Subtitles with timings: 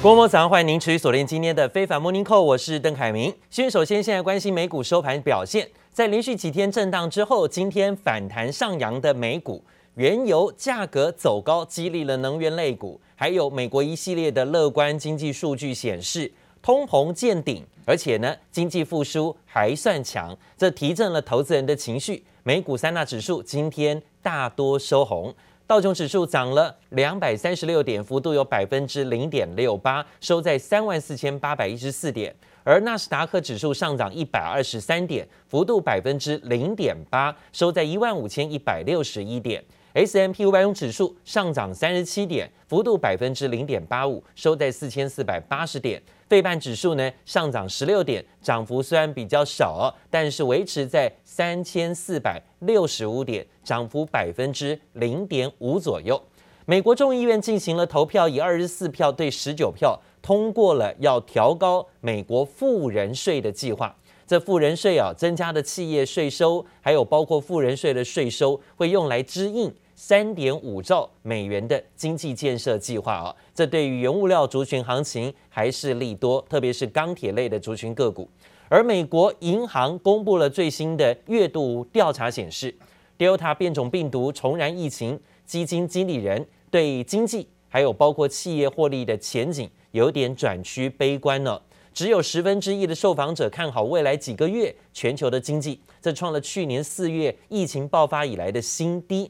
[0.00, 3.34] 郭某早上，欢迎您持续锁定今天的非凡 Morning Call，我是邓凯明。
[3.50, 9.60] 先首先，现在关心美股收盘表现，在连续几天震荡之后，今天反弹上扬的美股，
[9.94, 22.24] 原油价格走高，激励了能源类股，还有美国一系列的乐观经济数据显示，通膨见顶，而且呢，经济复苏还算强，这提振了投资人的情绪。
[22.44, 25.34] 美股三大指数今天大多收红。
[25.68, 32.34] 道琼指数涨了两百三十六点，幅度有百分之零点六八，收在三万四千八百一十四点。
[32.64, 39.62] 而纳斯达克指数上涨一百二十三点，幅度百分之零点八，收在一万五千一百六十一点。
[39.92, 46.02] S M P 五百种指数上涨三十七点，幅度百分之零点八五，收在四千四百八十点。
[46.28, 56.20] 费半指数呢上涨十六点，涨幅虽然比较少，但是维持在三千四百六十五点，涨幅百分之零点五左右。
[56.66, 63.96] 美国众议院进行了投票，以二十四票对十九票通过了要调高美国富人税的计划。
[64.26, 73.34] 这富人税啊，增加的企业税收，还有包括富人税的税收，会用来支应三点五兆美元的经济建设计划啊。
[73.52, 78.30] 这对于原物料族群行情还是利多，特别是钢铁类的族群个股。
[78.68, 82.72] 而美国银行公布了最新的月度调查显示
[83.18, 91.60] ，Delta 变种病毒重燃疫情，基金经理人对经济还有包括企业获利的前景有点转趋悲观了。
[91.92, 99.28] 只有十分之一的受访者看好未来几个月全球的经济，这创了去年四月疫情爆发以来的新低。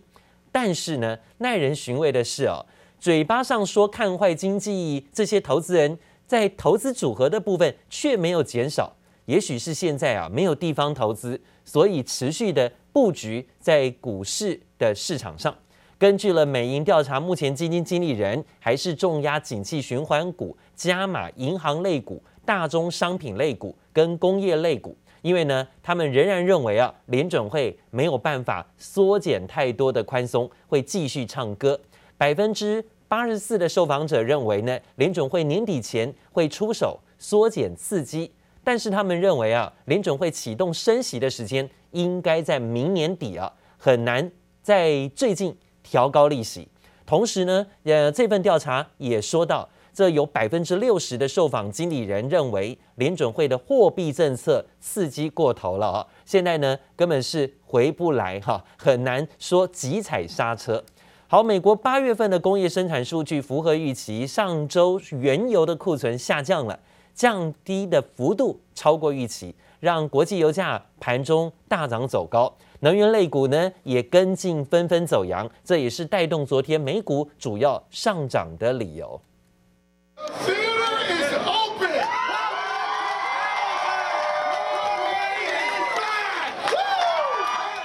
[0.50, 2.64] 但是呢，耐人寻味的是哦，
[2.98, 8.96] 嘴巴上说看坏经济，这些投资人在投资组合的部分却没有减少。
[9.26, 15.54] 也许是现在啊没有地方投资，所以持续的布局在股市的市场上。
[15.98, 22.22] 根据了美银调查，目前基金经理人还是重压景气循环股，加码银行类股。
[22.44, 31.78] 大宗商品类股跟工业类股，因为呢，他们仍然认为啊，联准会没有办法缩减太多的宽松，会继续唱歌。
[32.16, 44.30] 百分之八十四的受访者认为呢，联准会年底前会出手缩减刺激，但是他们认为啊，联准会启动升息的时间应该在明年底啊，很难
[44.62, 46.68] 在最近调高利息。
[47.06, 49.68] 同时呢，呃，这份调查也说到。
[49.98, 60.80] 这有百分之六十的受访经理人认为联准会的货币政策刺激过头了啊，现在呢根本是回不来哈，很难说急踩刹车。
[61.26, 66.78] 好，美国八月份的工业生产数据符合预期，上周原油的库存下降了，
[67.12, 79.20] 降低的幅度超过预期，让国际油价盘中大涨走高，能源类股呢也跟进纷纷走扬，这也是带动昨天美股主要上涨的理由。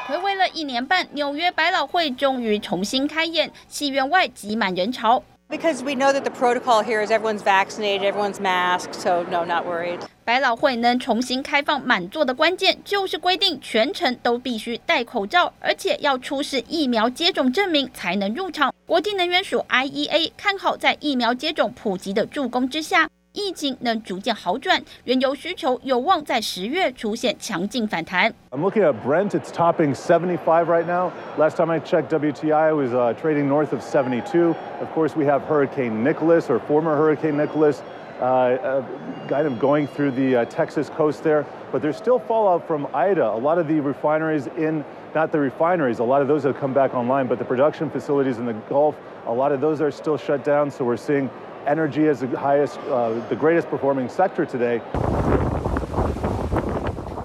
[0.09, 5.23] 睽违了一年半，纽约百老汇终于重新开演，戏院外挤满人潮。
[5.51, 10.01] Because we know that the protocol here is everyone's vaccinated, everyone's masked, so no, not worried.
[10.26, 18.74] 百老汇能重新开放满座的关键，就是规定全程都必须戴口罩，而且要出示疫苗接种证明才能入场。
[18.86, 28.34] 国际能源署 IEA 看好，在疫苗接种普及的助攻之下，疫情能逐渐好转，原油需求有望在十月出现强劲反弹。
[28.52, 31.12] I'm looking at Brent, it's topping 75 right now.
[31.38, 34.56] Last time I checked WTI was trading north of 72.
[34.80, 37.82] Of course, we have Hurricane Nicholas or former Hurricane Nicholas,
[38.20, 41.46] kind of going through the uh, Texas coast there.
[41.72, 43.26] But there's still fallout from Ida.
[43.26, 44.86] A lot of the refineries in,
[45.16, 48.38] not the refineries, a lot of those have come back online, but the production facilities
[48.38, 50.70] in the Gulf, a lot of those are still shut down.
[50.70, 51.30] So we're seeing
[51.66, 54.82] energy as the highest, uh, the greatest performing sector today.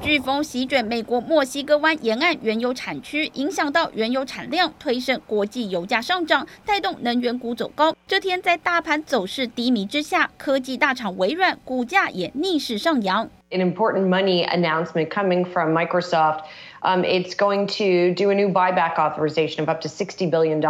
[0.00, 7.94] 飓风席卷美国墨西哥湾沿岸原油产区，影响到原油产量，推升国际油价上涨，带动能源股走高。
[8.06, 13.28] 这天在大盘走势低迷之下，科技大厂微软股价也逆势上扬。
[13.50, 16.42] An important money announcement coming from Microsoft.
[16.80, 20.60] Um, it's going to do a new buyback authorization of up to $60 billion.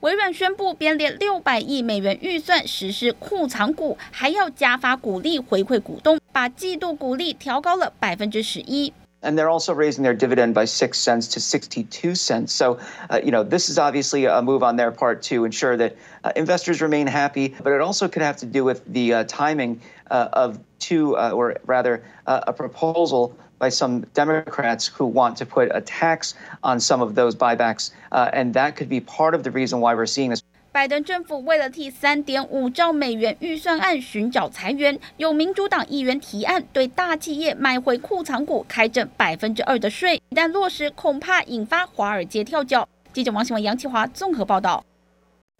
[0.00, 8.93] 微软宣布编列六百亿美元预算实施库藏股，还要加发股利回馈股东，把季度股利调高了百分之十一。
[9.21, 12.53] And they're also raising their dividend by six cents to sixty-two cents.
[12.53, 15.97] So, uh, you know, this is obviously a move on their part to ensure that
[16.23, 17.53] uh, investors remain happy.
[17.61, 21.31] But it also could have to do with the uh, timing uh, of two, uh,
[21.31, 26.33] or rather, uh, a proposal by some Democrats who want to put a tax
[26.63, 29.93] on some of those buybacks, uh, and that could be part of the reason why
[29.93, 30.41] we're seeing this.
[30.74, 42.88] 拜登政府为了替三点五兆美元预算案寻找财源，有民主党议员提案对大企业买回库藏股开征百分之二的税，一旦落实，恐怕引发华尔街跳脚。
[43.12, 44.84] 记者王新文、杨启华综合报道。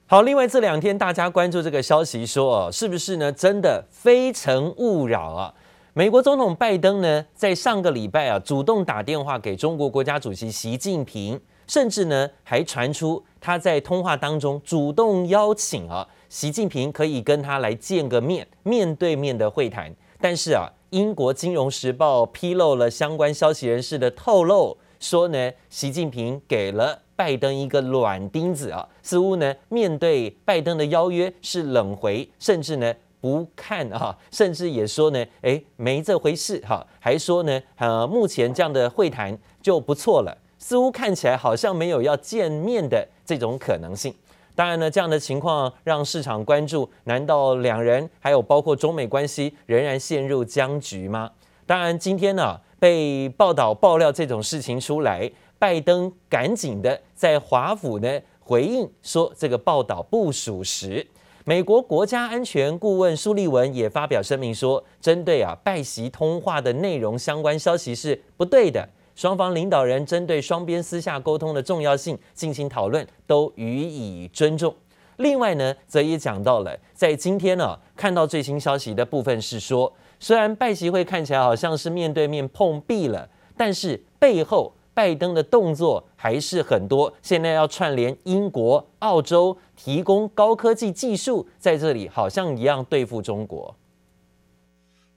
[0.06, 3.30] 好，另外这两天大家关注这个消息说，说是不是呢？
[3.30, 5.54] 真的非诚勿扰啊！
[5.92, 19.94] 美国总统拜登呢，在上个礼拜啊，主动打电话给中国国家主席习近平，甚至呢，还传出他在通话当中主动邀请啊，习近平可以跟他来见个面，面对面的会谈。
[20.20, 32.94] 但是啊，英国金融时报披露了相关消息人士的透露，说呢，习近平给了拜登一个软钉子啊，似乎呢，面对拜登的邀约是冷回，甚至呢。
[33.20, 44.14] 不看啊，甚至也说呢，诶，没这回事哈，还说呢，呃，目前这样的会谈就不错了，似乎看起来好像没有要见面的这种可能性。
[44.54, 51.30] 当然呢，这样的情况让市场关注，难道两人还有包括中美关系仍然陷入僵局吗？
[51.66, 61.06] 当然，今天呢，被报道爆料这种事情出来，拜登赶紧的在华府呢回应说，这个报道不属实。
[61.44, 74.74] 美国国家安全顾问苏利文也发表声明说，针对啊拜习通话的内容相关消息是不对的，双方领导人针对双边私下沟通的重要性进行讨论，都予以尊重。
[75.16, 84.72] 另外呢，则也讲到了，在今天呢、啊、看到最新消息的部分是说，虽然拜习会看起来好像是面对面碰壁了，但是背后。
[84.96, 93.74] 拜登的动作还是很多，现在要串联英国、澳洲，提供高科技技术，在这里好像一样对付中国。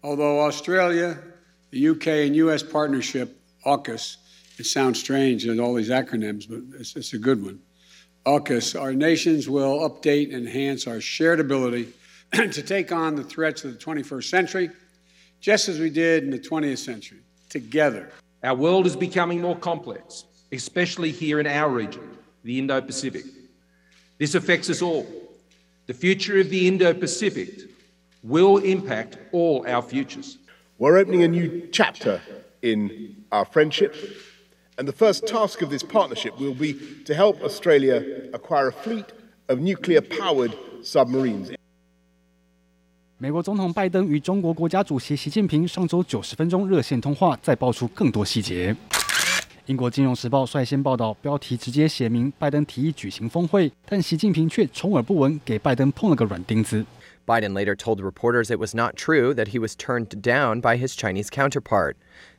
[0.02, 1.18] Although Australia,
[1.70, 3.28] the UK and US partnership,
[3.68, 4.18] AUKUS,
[4.58, 7.60] it sounds strange in all these acronyms, but it's, it's a good one.
[8.25, 11.94] AUKUS, our nations will update and enhance our shared ability
[12.34, 14.69] to take on the threats of the 21st century,
[15.42, 17.19] just as we did in the 20th century,
[17.50, 18.12] together.
[18.44, 23.25] Our world is becoming more complex, especially here in our region, the Indo Pacific.
[24.18, 25.06] This affects us all.
[25.88, 27.50] The future of the Indo Pacific
[28.24, 30.38] will impact all our futures.
[30.80, 32.22] We're opening a new chapter
[32.61, 32.91] in
[33.31, 33.94] our friendship,
[34.76, 36.75] and the first task of this partnership will be
[37.06, 39.06] to help Australia acquire a fleet
[39.49, 41.53] of nuclear powered submarines.
[43.19, 48.75] 美国总统拜登与中国国家主席习近平上周九十分钟热线通话，再爆出更多细节。
[49.67, 56.85] 英国金融时报率先报道，标题直接写明拜登提议举行峰会，但习近平却充耳不闻，给拜登碰了个软钉子。
[57.25, 61.29] Biden later told reporters it was not true that he was turned down by his Chinese
[61.31, 61.94] counterpart.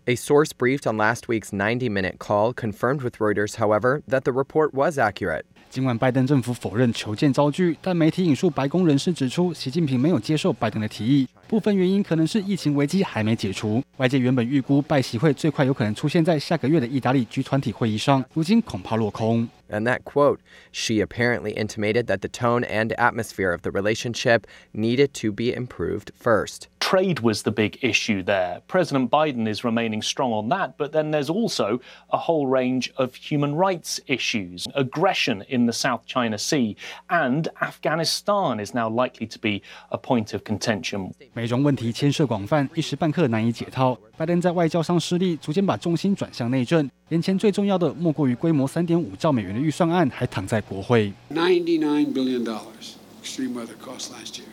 [0.08, 4.74] A source briefed on last week's 90-minute call confirmed with Reuters, however, that the report
[4.74, 5.44] was accurate.
[5.70, 11.28] 尽管拜登政府否认求见遭拒，但媒体引述白宫人士指出，习近平没有接受拜登的提议。
[11.48, 13.81] 部分原因可能是疫情危机还没解除。
[13.98, 19.48] 外界原本预估拜习会最快有可能出现在下个月的意大利 G20 会议上，如今恐怕落空。
[19.70, 20.38] And that quote,
[20.72, 24.42] she apparently intimated that the tone and atmosphere of the relationship
[24.74, 26.68] needed to be improved first.
[26.88, 28.62] Trade was the big issue there.
[28.68, 31.80] President Biden is remaining strong on that, but then there's also
[32.10, 36.75] a whole range of human rights issues, aggression in the South China Sea,
[37.10, 41.12] and Afghanistan is now likely to be a point of contention.
[41.34, 43.98] 美中问题牵涉广泛，一时半刻难以解套。
[44.15, 46.88] 拜登在外交上失利，逐渐把重心转向内政。
[47.10, 51.12] 眼前最重要的莫过于规模三点五兆美元的预算案还躺在国会。
[51.32, 54.46] Ninety-nine billion dollars extreme weather cost last year.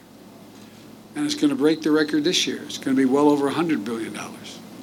[1.16, 2.60] And it's going to break the record this year.
[2.68, 4.14] It's going to be well over $100 billion.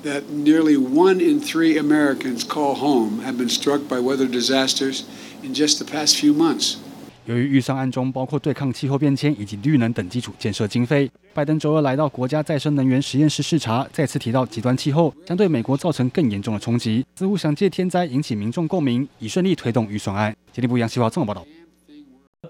[0.03, 5.05] That nearly one in three Americans call home have been struck by weather disasters
[5.43, 6.77] in just the past few months.
[7.27, 20.35] 由于预算案中包括对抗气候变迁以及绿能等基础建设经费，拜登周二来到国家再生能源实验室视察，再次提到极端气候将对美国造成更严重的冲击，似乎想借天灾引起民众共鸣，以顺利推动预算案。
[20.53, 21.47] 经济部杨希华综合报道。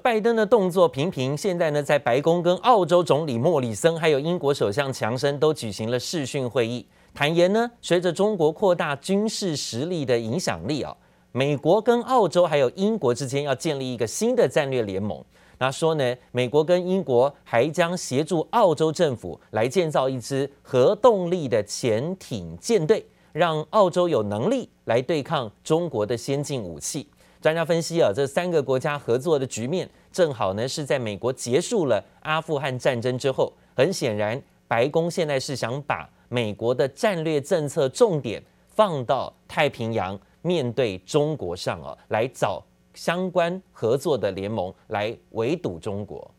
[0.01, 10.97] 拜登的动作频频，现在呢，在白宫跟澳洲总理莫里森还有英国首相强生都举行了视讯会议，坦言呢，随着中国扩大军事实力的影响力啊，
[11.33, 15.23] 美国跟澳洲还有英国之间要建立一个新的战略联盟。
[15.59, 27.07] 那说呢，美国跟英国还将协助澳洲政府来建造一支核动力的潜艇舰队，让澳洲有能力来对抗中国的先进武器。
[27.43, 33.53] 专家分析啊，这三个国家合作的局面，正好呢是在美国结束了阿富汗战争之后。
[33.75, 42.63] 很显然，白宫现在是想把美国的战略政策重点放到太平洋，面对中国上啊，来找
[42.95, 46.31] 相关合作的联盟来围堵中国。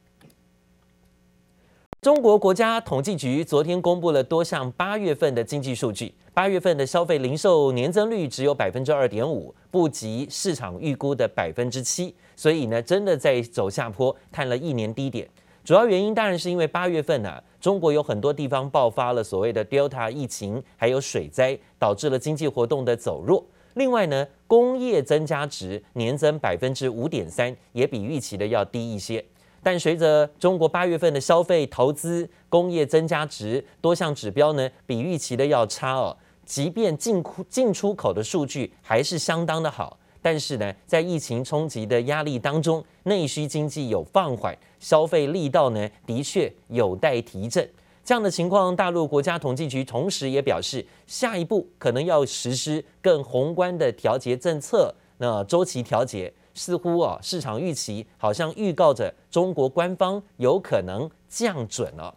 [2.03, 15.25] 中国国家统计局昨天公布了多项八月份的经济数据，八月份的消费零售年增率只有百分之二点五，不及市场预估的百分之七，所以呢，真的在走下坡，探了一年低点。
[15.63, 23.41] 主要原因当然是因为八月份呢、中国有很多地方爆发了所谓的 Delta 疫情，还有水灾，导致了经济活动的走弱。
[23.75, 29.23] 另外呢，工业增加值年增百分之五点三，也比预期的要低一些。
[29.63, 36.15] 但随着中国八月份的消费、投资、工业增加值多项指标呢，比预期的要差哦。
[36.45, 47.67] 即便进出进出口的数据还是相当的好，但是呢，在疫情冲击的压力当中，内需经济有放缓，消费力道呢，的确有待提振。
[48.03, 56.33] 这样的情况，大陆国家统计局同时也表示，下一步可能要实施更宏观的调节政策，那周期调节。
[56.53, 62.15] 似乎啊，市场预期好像预告着中国官方有可能降准了，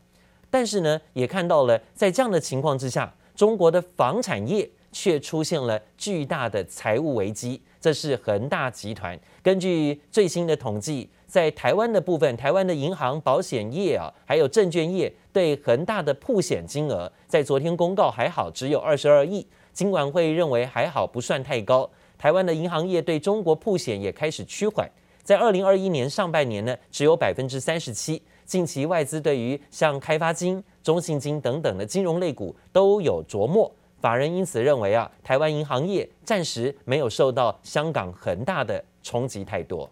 [0.50, 7.62] 但是呢，也看到了在这样的情况之下，中国的房产业却出现了巨大的财务危机。
[7.78, 21.88] 这是恒大集团根据最新的统计，在台湾的部分，台湾的银行、保险业啊，还有证券业对恒大的曝险金额，在昨天公告还好，只有二十二亿，金管会认为还好，不算太高。
[22.18, 24.90] 台湾的银行业对中国曝险也开始趋缓，
[25.23, 28.23] 在二零二一年上半年呢，只有百分之三十七。
[28.44, 33.70] 近期外资对于像开发金、中信金等等的金融类股都有琢磨，
[34.00, 39.90] 法人因此认为啊，台湾银行业暂时没有受到香港恒大的冲击太多。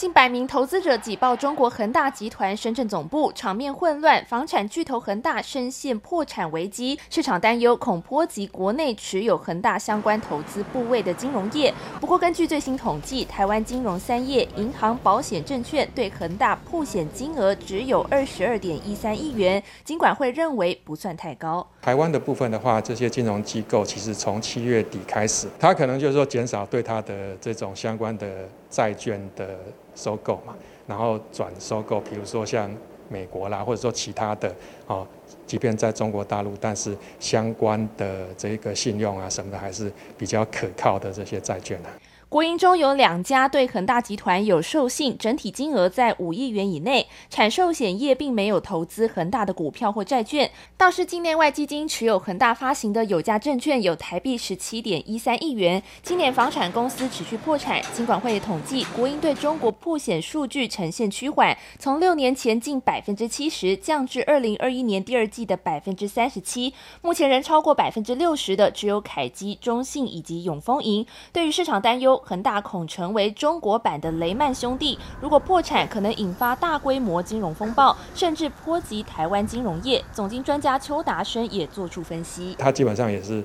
[0.00, 4.24] 近百名投资者挤爆中国恒大集团深圳总部，场面混乱。
[4.24, 11.74] 房产巨头恒大深陷破产危机，市场担忧恐波及国内持有恒大相关投资部位的金融业。
[12.00, 21.68] 不过，根据最新统计，台湾金融三业——银行、保险、证券对恒大曝险金额只有二十二点一三亿元，尽管会认为不算太高。
[21.82, 29.58] 台湾的部分的话，这些金融机构其实从七月底开始，它可能就是说减少对它的这种相关的债券的。
[29.94, 30.54] 收购嘛，
[30.86, 32.70] 然后转收购，比如说像
[33.08, 34.54] 美国啦，或者说其他的
[34.86, 35.06] 哦，
[35.46, 41.90] 即便在中国大陆，但是相关的这个信用啊什么的，还是比较可靠的这些债券啊。
[42.30, 47.08] 国营中有两家对恒大集团有授信，整体金额在五亿元以内。
[47.28, 55.82] 产寿险业并没有投资恒大的股票或债券，倒是境内外基金持有恒大发行的有价证券有台币十七点一三亿元。
[56.04, 66.72] 今年房产公司持续破产，金管会统计，国营对中国破险数据呈现趋缓，从六年前近百分之七十降至二零二一年第二季的百分之三十七，
[67.02, 71.04] 目前仍超过百分之六十的只有凯基、中信以及永丰银。
[71.32, 72.19] 对于市场担忧。
[72.24, 80.04] 恒大恐成为中国版的雷曼兄弟，如果破产，可能引发大规模金融风暴，甚至波及台湾金融业。
[80.12, 83.42] 总经专家邱达生也做出分析，他基本上也是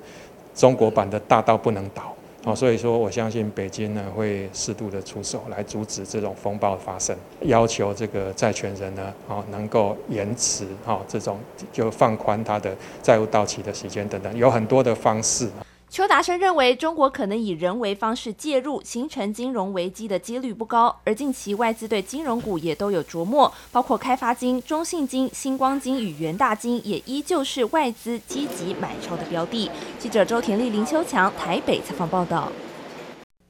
[0.54, 2.14] 中国版的大到不能倒，
[2.44, 11.40] 哦，所以说我相信北京呢会适度的出手来阻止这种风暴发生，要求这个债权人呢，哦，能够延迟，哦，这种
[11.74, 15.50] 就放宽他的债务到期的时间等等，有很多的方式。
[15.96, 20.94] 邱达生认为，中国可能以人为方式介入，形成金融危机的几率不高。
[21.06, 29.72] 而近期外资对金融股也都有琢磨，包括开发金、中信金、星光金与元大金，也依旧是外资积极买超的标的。
[29.98, 32.52] 记者周田丽、林秋强台北采访报道。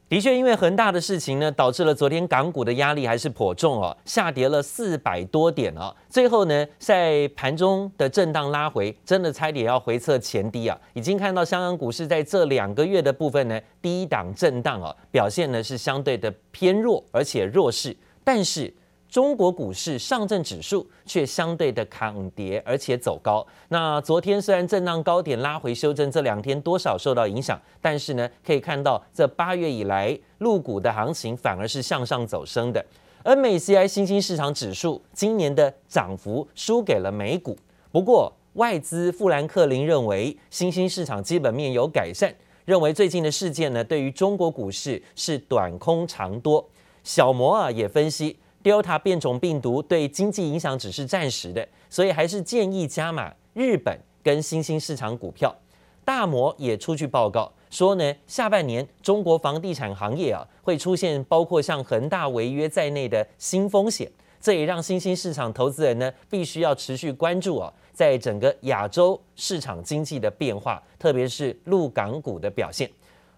[0.08, 5.94] 的确，因为恒大的事情呢，导致了昨天港股的压力还是颇重哦，下跌了四百多点哦。
[6.08, 10.80] 最后呢，在盘中的震荡拉回，真的差点要回测前低啊。
[10.94, 18.74] 已经看到香港股市在这两个月的部分呢，低档震荡哦，表现呢是相对的偏弱，而且弱势，但是。
[19.16, 23.48] 中国股市上证指数却相对的抗跌，而且走高。
[23.70, 32.86] 那昨天虽然震荡高点拉回修正，这两天多少受到影响，但是呢，可以看到这八月以来陆股的行情反而是向上走升的。
[33.24, 37.58] MSCI 新兴市场指数今年的涨幅输给了美股。
[37.94, 46.68] 不过外资富兰克林认为新兴市场基本面有改善，认为最近的事件呢，对于中国股市是短空长多。
[47.06, 48.36] 小摩啊也分析。
[48.66, 55.56] Delta 变种病毒对经济影响只是暂时的，所以还是建议加码日本跟新兴市场股票。
[56.04, 72.90] 大摩也出具报告说呢，下半年中国房地产行业啊会出现包括像恒大违约在内的新风险，这也让新兴市场投资人呢必须要持续关注啊，在整个亚洲市场经济的变化，特别是陆港股的表现。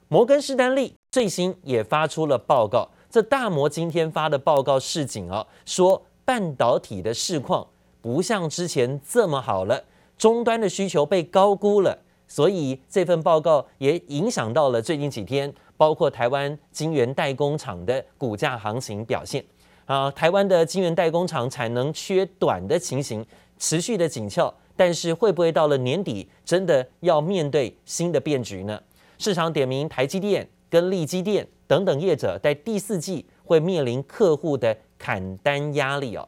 [0.07, 7.65] 摩根士丹利最新也发出了报告，这大摩今天发的报告示警啊，说半导体的市况
[8.01, 9.83] 不像之前这么好了，
[10.17, 11.97] 终端的需求被高估了，
[12.27, 19.43] 所以这份报告也影响到了最近几天，包括台湾晶圆代工厂的股价行情表现
[19.85, 23.25] 啊，台湾的晶圆代工厂产能缺短的情形
[23.57, 28.79] 持续的紧俏，但是会不会到了年底真的要面对新的变局呢？
[29.17, 36.27] 市场点名台积电跟力积电等等业者，在第四季会面临客户的砍单压力哦。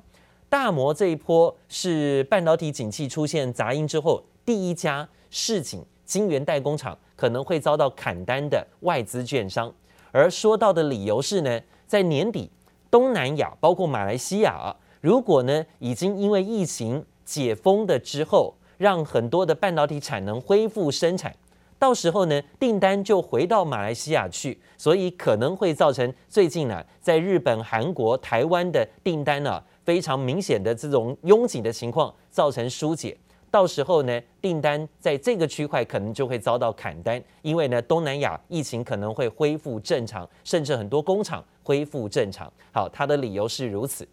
[0.50, 9.72] 大摩这一波是半导体景气出现杂音之后，第一家市井晶圆代工厂可能会遭到砍单的外资券商。
[10.12, 12.50] 而说到的理由是呢，在年底
[12.89, 21.36] 东南亚包括马来西亚啊，如果呢已经因为疫情解封的之后，让很多的半导体产能恢复生产。
[21.79, 33.17] 到时候呢，订单就回到马来西亚去，所以可能会造成最近呢，在日本、韩国、台湾的订单呢，非常明显的这种拥挤的情况，造成疏解。
[33.50, 42.51] 到时候呢，订单在这个区块可能就会遭到砍单，因为呢，东南亚疫情可能会恢复正常，甚至很多工厂恢复正常。
[42.74, 44.05] 好，他的理由是如此。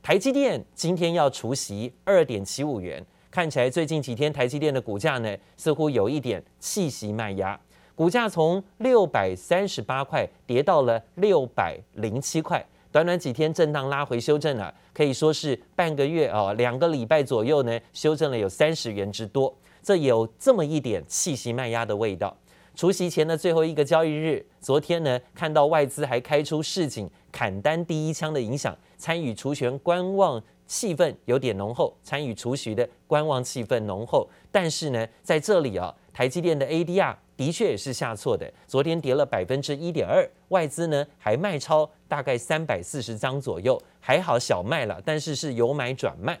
[0.00, 3.04] 台积电今天要除息二点七五元。
[3.30, 7.58] 看起来最近几天台积电的股价呢，似乎有一点气息卖压，
[7.94, 22.34] 股价从六百三十八块跌到了六百零七块，短短几天震荡拉回修正了，可以说是半个月哦，两个礼拜左右呢，修正了有三十元之多，这有这么一点气息卖压的味道。
[22.74, 30.42] 除夕前的最后一个交易日，昨天呢，看到外资还开出市井砍单第一枪的影响，参与除权观望。
[30.68, 46.38] 气氛有点浓厚，参与除息的观望气氛浓厚，但是呢，在这里啊，台积电的 ADR 的确也是下挫的，昨天跌了百分之一点二，外资呢还卖超大概三百四十张左右，还好小卖了，但是是由买转卖。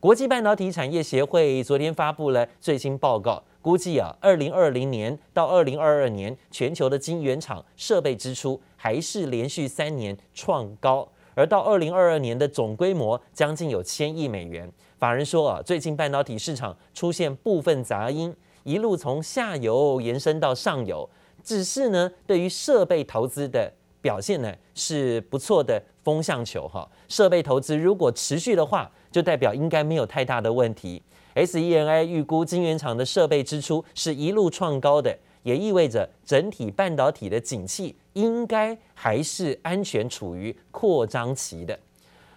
[0.00, 11.06] 国际半导体产业协会昨天发布了最新报告，估计啊，二零二零年到二零二二年全球的晶圆厂设备支出还是连续三年创高。
[11.38, 14.68] 而到二零二二年的总规模将近有千亿美元。
[14.98, 21.08] 法人说啊，最近半导体市场出现部分杂音，一路从下游延伸到上游。
[21.44, 26.90] 只是呢，对于设备投资的表现呢，是不错的风向球哈。
[27.06, 31.00] 设备投资如果持续的话，就代表应该没有太大的问题。
[31.34, 35.16] S E N I 预估晶圆厂的设备支出是一路创高的。
[35.48, 41.78] 也意味着整体半导体的景气应该还是安全处于扩张期的。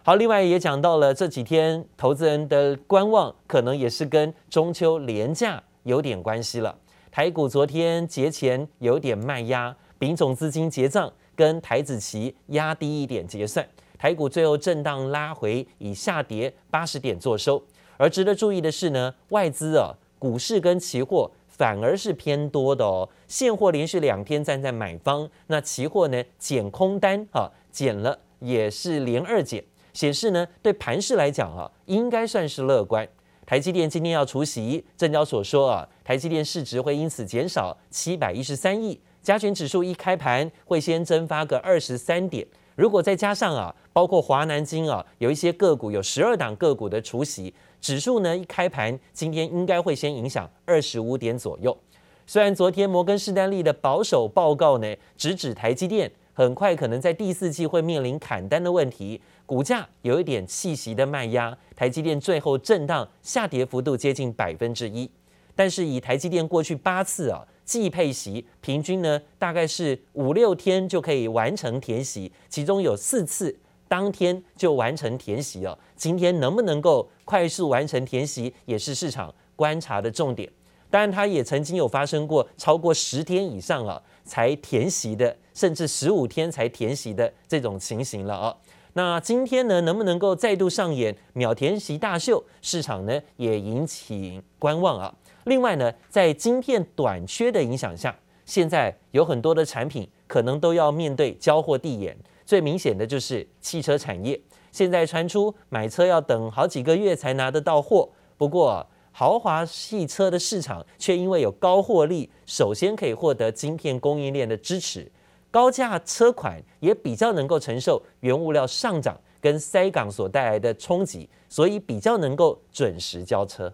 [0.02, 6.74] 好，另外也讲到了这几天投资人的观望，可能也是跟中秋连假有点关系了。
[7.12, 13.68] 台股昨天节前有点卖压，丙种资金结账跟台子期压低一点结算，
[14.00, 17.62] 台股最后震荡拉回，以下跌八十点作收。
[17.98, 21.30] 而值得注意的是呢，外资啊，股市跟期货。
[21.62, 33.08] 反而是偏多的哦，现货连续两天站在买方，那期货呢减空单啊，减了也是连二减，显示呢对盘势来讲啊，应该算是乐观。
[33.46, 42.48] 台积电今天要除息，证交所说啊，台积电市值会因此减少七百一十三亿，加权指数一开盘会先蒸发个二十三点。
[42.76, 51.78] 如果再加上啊，包括华南金啊，有一些个股有十二档个股的除息，指数呢一开盘今天应该会先影响二十五点左右。
[52.26, 65.10] 虽然昨天摩根士丹利的保守报告呢，直指台积电很快可能在第四季会面临砍单的问题，股价有一点气息的卖压，台积电最后震荡下跌幅度接近百分之一。
[65.54, 67.46] 但是以台积电过去八次啊。
[67.64, 75.78] 季配息平均呢，大概是五六天就可以完成填息，其中有四次当天就完成填息了。
[75.96, 80.52] 今天能不能够快速完成填息，也是市场观察的重点。
[80.90, 88.58] 当然，它也曾经有发生过超过十天以上啊才填息的，甚至十五天才填息的这种情形了啊。
[88.94, 92.44] 那今天呢，能不能够再度上演秒填席大秀？
[92.62, 95.16] 市场呢也引起观望啊。
[95.46, 102.18] 另外呢，在晶片短缺的影响下，现在有很多的产品可能都要面对交货递延。
[102.46, 104.40] 最明显的就是汽车产业，
[104.72, 108.10] 现在传出买车要等好几个月才拿得到货。
[108.38, 115.10] 不过，豪华汽车的市场却因为有高获利，首先可以获得晶片供应链的支持，
[115.50, 123.72] 高价车款也比较能够承受原物料上涨跟塞港所带来的冲击，所以比较能够准时交车。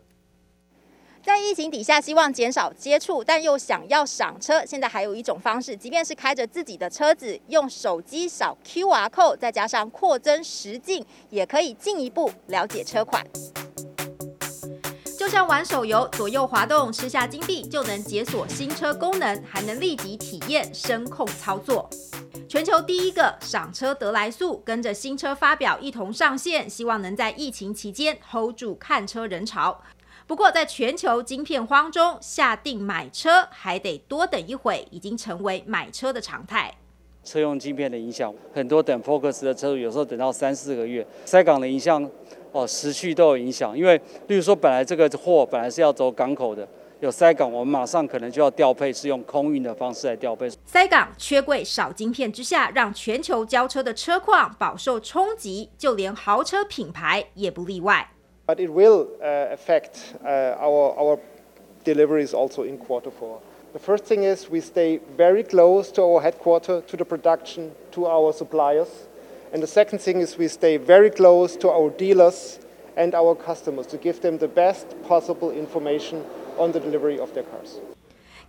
[1.28, 13.22] 在疫情底下，希望减少接触，但又想要赏车，现在还有一种方式，即便是开着自己的车子，用手机扫 QR code，再加上扩增实境，也可以进一步了解车款。
[15.20, 21.90] 就像玩手游，左右滑动，吃下金币就能解锁新车功能，还能立即体验声控操作。
[22.48, 29.82] 全球第一个赏车得来速，跟着新车发表一同上线，希望能在疫情期间 hold 住看车人潮。
[30.28, 36.76] 不过，在全球晶片荒中，下定买车还得多等一会，已经成为买车的常态。
[37.24, 41.08] 车用晶片的影响，很多等 Focus 的车主有时候等到三四个月。
[41.24, 42.12] 塞港的影响，
[42.52, 43.78] 哦，时序都有影响。
[43.78, 43.96] 因为，
[44.28, 46.68] 例如说，本来这个货本来是要走港口的，
[47.00, 50.50] 有塞港，我们马上可能就要调配，是用空运的方式来调配。
[50.66, 58.12] 塞港、缺柜、少晶片之下，让全球交车的车况饱受冲击，就连豪车品牌也不例外。
[58.48, 61.20] But it will uh, affect uh, our, our
[61.84, 63.42] deliveries also in quarter four.
[63.74, 68.08] The first thing is we stay very close to our headquarters, to the production, to
[68.08, 69.08] our suppliers.
[69.52, 72.60] And the second thing is we stay very close to our dealers
[72.96, 76.26] and our customers to give them the best possible information
[76.58, 77.80] on the delivery of their cars.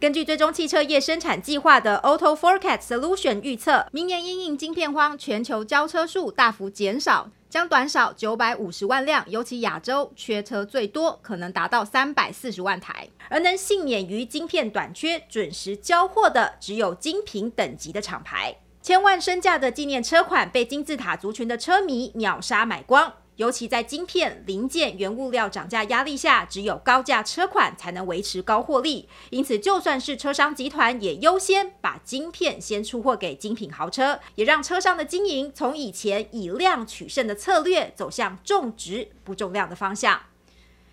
[0.01, 7.29] 根据追踪汽车业生产计划的 Auto Forecast Solution 预测，明年因应晶片荒，全球交车数大幅减少。
[7.49, 13.09] 将短少九百五十万辆，尤其亚洲缺车最多，可能达到三百四十万台。
[13.29, 18.55] 而能幸免于晶片短缺、准时交货的，只有精品等级的厂牌。
[18.81, 23.13] 千万身价的纪念车款被金字塔族群的车迷秒杀买光。
[23.39, 29.09] 尤其在晶片、零件、原物料涨价压力下，只有高价车款才能维持高获利。
[29.31, 40.21] 因此，就算是车商集团，也优先把晶片先出货给精品豪车，也让车商的经营从以前以量取胜的策略，走向重质不重量的方向。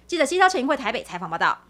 [0.05, 1.63] 记者西超陈英会台北采访报道。